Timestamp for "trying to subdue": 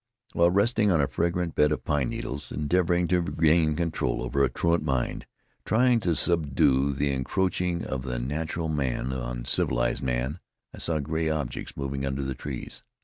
5.63-6.93